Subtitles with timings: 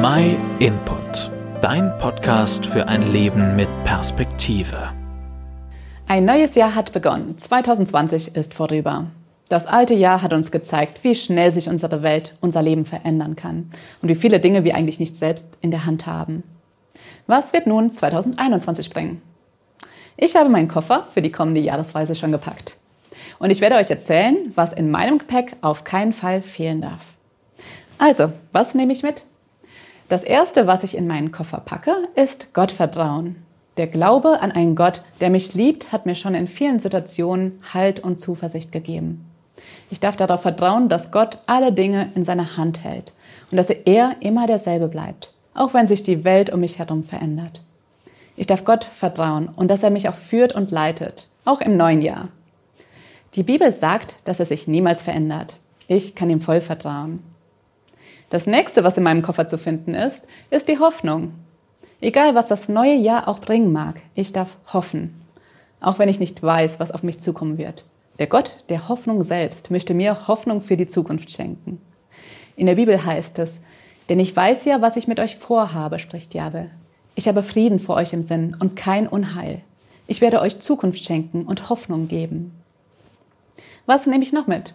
[0.00, 4.92] My Input, dein Podcast für ein Leben mit Perspektive.
[6.06, 7.36] Ein neues Jahr hat begonnen.
[7.36, 9.06] 2020 ist vorüber.
[9.48, 13.72] Das alte Jahr hat uns gezeigt, wie schnell sich unsere Welt, unser Leben verändern kann
[14.00, 16.44] und wie viele Dinge wir eigentlich nicht selbst in der Hand haben.
[17.26, 19.20] Was wird nun 2021 bringen?
[20.16, 22.76] Ich habe meinen Koffer für die kommende Jahresreise schon gepackt.
[23.40, 27.16] Und ich werde euch erzählen, was in meinem Gepäck auf keinen Fall fehlen darf.
[27.98, 29.24] Also, was nehme ich mit?
[30.08, 33.36] Das Erste, was ich in meinen Koffer packe, ist Gottvertrauen.
[33.76, 38.00] Der Glaube an einen Gott, der mich liebt, hat mir schon in vielen Situationen Halt
[38.00, 39.26] und Zuversicht gegeben.
[39.90, 43.12] Ich darf darauf vertrauen, dass Gott alle Dinge in seiner Hand hält
[43.50, 47.62] und dass er immer derselbe bleibt, auch wenn sich die Welt um mich herum verändert.
[48.34, 52.00] Ich darf Gott vertrauen und dass er mich auch führt und leitet, auch im neuen
[52.00, 52.28] Jahr.
[53.34, 55.56] Die Bibel sagt, dass er sich niemals verändert.
[55.86, 57.22] Ich kann ihm voll vertrauen.
[58.30, 61.32] Das nächste, was in meinem Koffer zu finden ist, ist die Hoffnung.
[62.00, 65.20] Egal, was das neue Jahr auch bringen mag, ich darf hoffen.
[65.80, 67.84] Auch wenn ich nicht weiß, was auf mich zukommen wird.
[68.18, 71.80] Der Gott der Hoffnung selbst möchte mir Hoffnung für die Zukunft schenken.
[72.56, 73.60] In der Bibel heißt es,
[74.08, 76.70] denn ich weiß ja, was ich mit euch vorhabe, spricht Jahwe.
[77.14, 79.60] Ich habe Frieden vor euch im Sinn und kein Unheil.
[80.06, 82.52] Ich werde euch Zukunft schenken und Hoffnung geben.
[83.86, 84.74] Was nehme ich noch mit?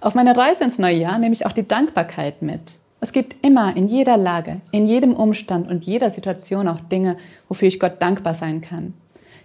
[0.00, 2.78] Auf meiner Reise ins neue Jahr nehme ich auch die Dankbarkeit mit.
[3.00, 7.16] Es gibt immer in jeder Lage, in jedem Umstand und jeder Situation auch Dinge,
[7.48, 8.94] wofür ich Gott dankbar sein kann.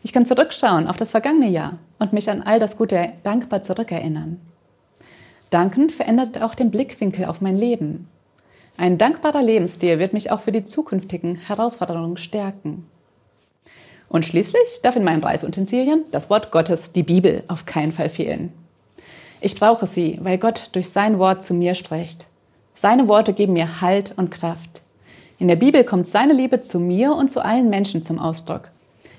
[0.02, 4.42] Ich kann zurückschauen auf das vergangene Jahr und mich an all das Gute dankbar zurückerinnern.
[5.50, 8.08] Danken verändert auch den Blickwinkel auf mein Leben.
[8.76, 12.88] Ein dankbarer Lebensstil wird mich auch für die zukünftigen Herausforderungen stärken.
[14.10, 18.52] Und schließlich darf in meinen Reisutensilien das Wort Gottes, die Bibel, auf keinen Fall fehlen.
[19.42, 22.28] Ich brauche sie, weil Gott durch sein Wort zu mir spricht.
[22.74, 24.82] Seine Worte geben mir Halt und Kraft.
[25.40, 28.70] In der Bibel kommt seine Liebe zu mir und zu allen Menschen zum Ausdruck.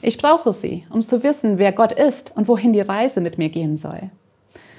[0.02, 3.48] Ich brauche sie, um zu wissen, wer Gott ist und wohin die Reise mit mir
[3.48, 4.10] gehen soll.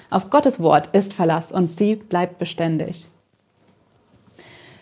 [0.10, 3.08] Auf Gottes Wort ist Verlass und sie bleibt beständig.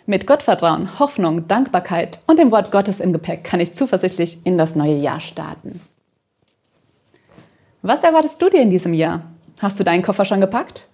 [0.06, 4.76] Mit Gottvertrauen, Hoffnung, Dankbarkeit und dem Wort Gottes im Gepäck kann ich zuversichtlich in das
[4.76, 5.80] neue Jahr starten.
[7.82, 9.22] Was erwartest du dir in diesem Jahr?
[9.62, 10.90] Hast du deinen Koffer schon gepackt?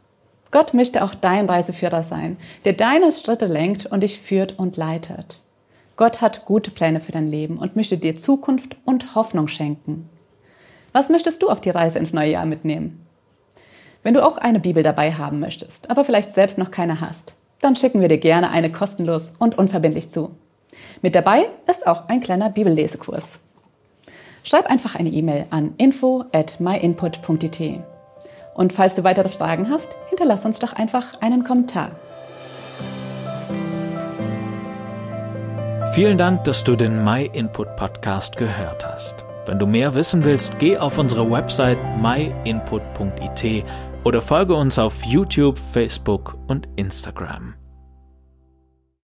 [0.52, 5.42] Gott möchte auch dein Reiseführer sein, der deine Schritte lenkt und dich führt und leitet.
[5.96, 10.10] Gott hat gute Pläne für dein Leben und möchte dir Zukunft und Hoffnung schenken.
[10.92, 13.06] Was möchtest du auf die Reise ins neue Jahr mitnehmen?
[14.02, 17.76] Wenn du auch eine Bibel dabei haben möchtest, aber vielleicht selbst noch keine hast, dann
[17.76, 20.31] schicken wir dir gerne eine kostenlos und unverbindlich zu.
[21.02, 23.40] Mit dabei ist auch ein kleiner Bibellesekurs.
[24.44, 27.81] Schreib einfach eine E-Mail an info at myinput.it.
[28.59, 31.92] Und falls du weitere Fragen hast, hinterlass uns doch einfach einen Kommentar.
[35.94, 39.24] Vielen Dank, dass du den My Input Podcast gehört hast.
[39.46, 43.64] Wenn du mehr wissen willst, geh auf unsere Website myinput.it
[44.03, 47.59] oder folge uns auf YouTube, Facebook und Instagram.